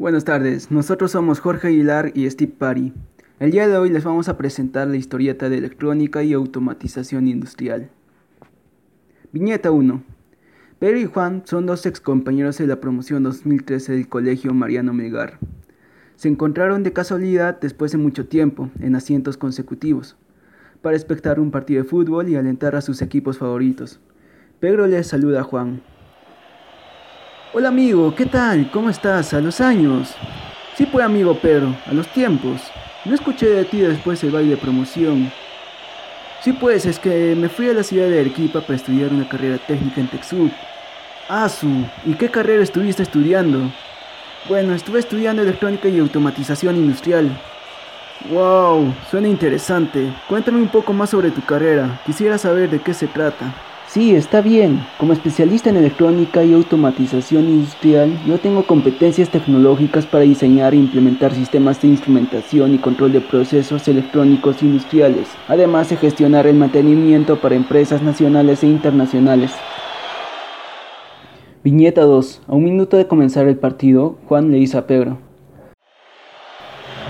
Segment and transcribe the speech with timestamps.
[0.00, 2.94] Buenas tardes, nosotros somos Jorge Aguilar y Steve Pari.
[3.38, 7.90] El día de hoy les vamos a presentar la historieta de electrónica y automatización industrial.
[9.30, 10.02] Viñeta 1.
[10.78, 15.38] Pedro y Juan son dos ex compañeros de la promoción 2013 del Colegio Mariano Melgar.
[16.16, 20.16] Se encontraron de casualidad después de mucho tiempo, en asientos consecutivos,
[20.80, 24.00] para espectar un partido de fútbol y alentar a sus equipos favoritos.
[24.60, 25.82] Pedro les saluda a Juan.
[27.52, 28.70] Hola amigo, ¿qué tal?
[28.70, 29.34] ¿Cómo estás?
[29.34, 30.14] A los años.
[30.76, 32.60] Sí pues amigo Pedro, a los tiempos.
[33.04, 35.32] No escuché de ti después del baile de promoción.
[36.44, 39.58] Sí pues, es que me fui a la ciudad de Arequipa para estudiar una carrera
[39.58, 40.52] técnica en Texub.
[41.28, 43.68] Asu, ¿y qué carrera estuviste estudiando?
[44.48, 47.36] Bueno, estuve estudiando electrónica y automatización industrial.
[48.30, 50.14] Wow, suena interesante.
[50.28, 52.00] Cuéntame un poco más sobre tu carrera.
[52.06, 53.52] Quisiera saber de qué se trata.
[53.92, 54.86] Sí, está bien.
[55.00, 61.34] Como especialista en electrónica y automatización industrial, yo tengo competencias tecnológicas para diseñar e implementar
[61.34, 67.56] sistemas de instrumentación y control de procesos electrónicos industriales, además de gestionar el mantenimiento para
[67.56, 69.50] empresas nacionales e internacionales.
[71.64, 72.42] Viñeta 2.
[72.46, 75.29] A un minuto de comenzar el partido, Juan le dice a Pedro.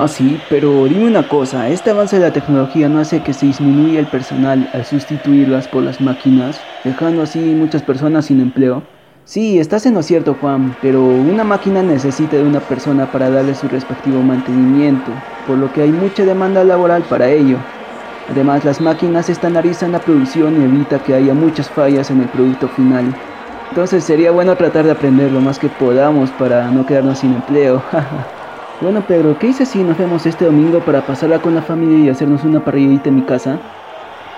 [0.00, 3.46] Ah, sí, pero dime una cosa, ¿este avance de la tecnología no hace que se
[3.46, 8.90] disminuya el personal al sustituirlas por las máquinas, dejando así muchas personas sin empleo?
[9.24, 13.54] Sí, estás en lo cierto, Juan, pero una máquina necesita de una persona para darle
[13.56, 17.66] su respectivo mantenimiento, por lo que hay mucha demanda laboral para ello.
[18.26, 22.68] Además, las máquinas estandarizan la producción y evita que haya muchas fallas en el producto
[22.68, 23.20] final.
[23.70, 27.84] Entonces sería bueno tratar de aprender lo más que podamos para no quedarnos sin empleo.
[28.80, 32.08] Bueno, Pedro, ¿qué dices si nos vemos este domingo para pasarla con la familia y
[32.10, 33.58] hacernos una parrillita en mi casa?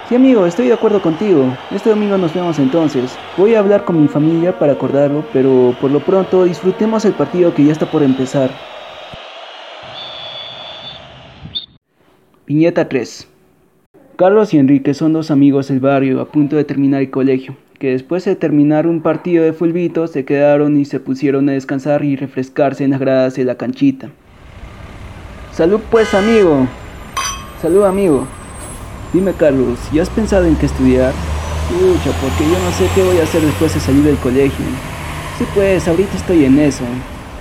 [0.08, 1.54] Sí, amigo, estoy de acuerdo contigo.
[1.70, 3.18] Este domingo nos vemos entonces.
[3.36, 7.52] Voy a hablar con mi familia para acordarlo, pero por lo pronto disfrutemos el partido
[7.52, 8.50] que ya está por empezar.
[12.46, 13.28] Viñeta 3.
[14.16, 17.90] Carlos y Enrique son dos amigos del barrio a punto de terminar el colegio, que
[17.90, 22.16] después de terminar un partido de fulbito se quedaron y se pusieron a descansar y
[22.16, 24.08] refrescarse en las gradas de la canchita.
[25.52, 26.66] Salud pues amigo.
[27.60, 28.24] Salud amigo.
[29.12, 31.12] Dime Carlos, ¿ya has pensado en qué estudiar?
[31.68, 34.64] Pucha, porque yo no sé qué voy a hacer después de salir del colegio.
[35.38, 36.84] Sí pues, ahorita estoy en eso.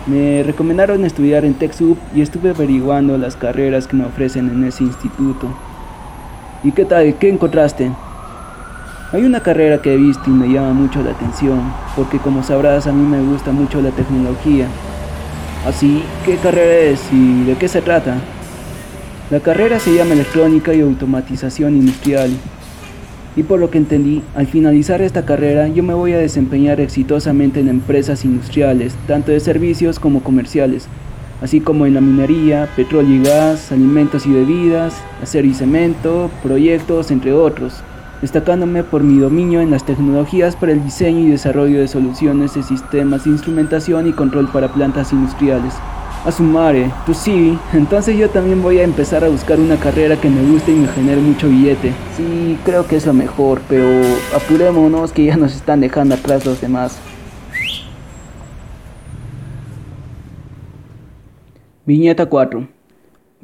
[0.07, 4.83] Me recomendaron estudiar en TechSoup y estuve averiguando las carreras que me ofrecen en ese
[4.83, 5.47] instituto.
[6.63, 7.13] ¿Y qué tal?
[7.19, 7.91] ¿Qué encontraste?
[9.13, 11.61] Hay una carrera que he visto y me llama mucho la atención,
[11.95, 14.67] porque como sabrás a mí me gusta mucho la tecnología
[15.65, 18.15] Así, ¿qué carrera es y de qué se trata?
[19.29, 22.31] La carrera se llama Electrónica y Automatización Industrial.
[23.35, 27.59] Y por lo que entendí, al finalizar esta carrera yo me voy a desempeñar exitosamente
[27.59, 30.87] en empresas industriales, tanto de servicios como comerciales,
[31.41, 37.11] así como en la minería, petróleo y gas, alimentos y bebidas, acero y cemento, proyectos,
[37.11, 37.83] entre otros
[38.21, 42.63] destacándome por mi dominio en las tecnologías para el diseño y desarrollo de soluciones de
[42.63, 45.73] sistemas de instrumentación y control para plantas industriales.
[46.25, 50.19] A su madre, tú sí, entonces yo también voy a empezar a buscar una carrera
[50.19, 51.93] que me guste y me genere mucho billete.
[52.17, 53.85] Sí, creo que es lo mejor, pero
[54.35, 56.99] apurémonos que ya nos están dejando atrás los demás.
[61.85, 62.78] Viñeta 4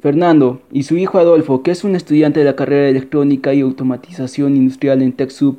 [0.05, 3.61] Fernando y su hijo Adolfo, que es un estudiante de la carrera de electrónica y
[3.61, 5.57] automatización industrial en TechSoup,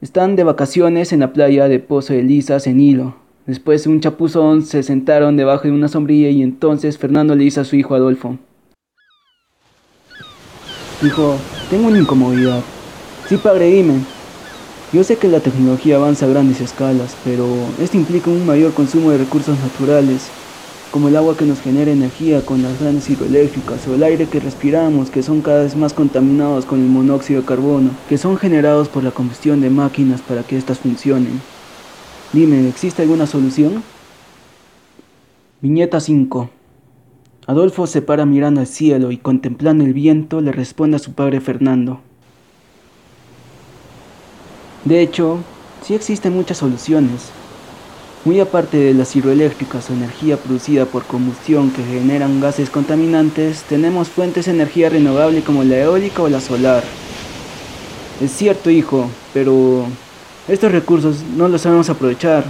[0.00, 3.14] están de vacaciones en la playa de Pozo de Lisas en Hilo.
[3.46, 7.60] Después de un chapuzón se sentaron debajo de una sombrilla y entonces Fernando le dice
[7.60, 8.38] a su hijo Adolfo.
[11.04, 11.36] Hijo,
[11.70, 12.60] tengo una incomodidad.
[13.28, 14.00] Sí, padre, dime.
[14.92, 17.46] Yo sé que la tecnología avanza a grandes escalas, pero
[17.80, 20.28] esto implica un mayor consumo de recursos naturales
[20.94, 24.38] como el agua que nos genera energía con las grandes hidroeléctricas o el aire que
[24.38, 28.88] respiramos que son cada vez más contaminados con el monóxido de carbono, que son generados
[28.88, 31.40] por la combustión de máquinas para que éstas funcionen.
[32.32, 33.82] Dime, ¿existe alguna solución?
[35.60, 36.50] Viñeta 5
[37.48, 41.40] Adolfo se para mirando al cielo y contemplando el viento le responde a su padre
[41.40, 42.02] Fernando.
[44.84, 45.38] De hecho,
[45.82, 47.32] sí existen muchas soluciones,
[48.24, 54.08] muy aparte de las hidroeléctricas o energía producida por combustión que generan gases contaminantes, tenemos
[54.08, 56.82] fuentes de energía renovable como la eólica o la solar.
[58.22, 59.84] Es cierto, hijo, pero
[60.48, 62.44] estos recursos no los sabemos aprovechar.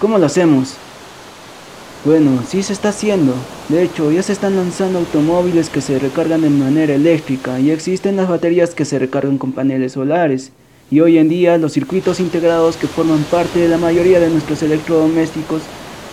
[0.00, 0.74] ¿Cómo lo hacemos?
[2.04, 3.34] Bueno, sí se está haciendo.
[3.68, 8.16] De hecho, ya se están lanzando automóviles que se recargan de manera eléctrica y existen
[8.16, 10.52] las baterías que se recargan con paneles solares.
[10.92, 14.60] Y hoy en día los circuitos integrados que forman parte de la mayoría de nuestros
[14.62, 15.62] electrodomésticos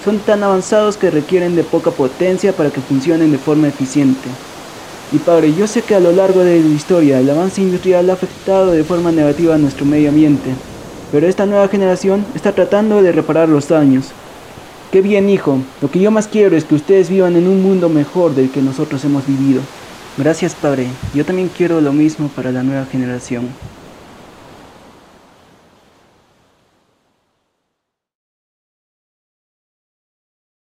[0.04, 4.30] son tan avanzados que requieren de poca potencia para que funcionen de forma eficiente.
[5.12, 8.14] Y padre, yo sé que a lo largo de la historia el avance industrial ha
[8.14, 10.52] afectado de forma negativa a nuestro medio ambiente,
[11.12, 14.10] pero esta nueva generación está tratando de reparar los daños.
[14.92, 15.60] Qué bien, hijo.
[15.82, 18.62] Lo que yo más quiero es que ustedes vivan en un mundo mejor del que
[18.62, 19.62] nosotros hemos vivido.
[20.18, 20.88] Gracias, padre.
[21.16, 23.48] Yo también quiero lo mismo para la nueva generación.